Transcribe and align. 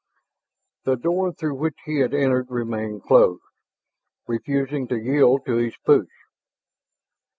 The 0.85 0.95
door 0.95 1.31
through 1.31 1.57
which 1.59 1.77
he 1.85 1.97
had 1.99 2.11
entered 2.15 2.49
remained 2.49 3.03
closed, 3.03 3.43
refusing 4.25 4.87
to 4.87 4.97
yield 4.97 5.45
to 5.45 5.57
his 5.57 5.77
push. 5.85 6.07